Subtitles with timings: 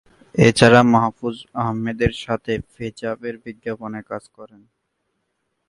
[0.35, 4.61] এছাড়া মাহফুজ আহমেদের সাথে "ফিজ-আপ" এর বিজ্ঞাপনে কাজ করেন।